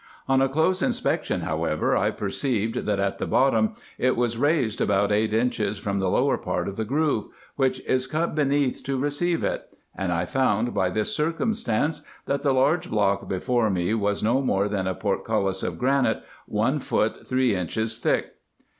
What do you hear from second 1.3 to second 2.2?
however I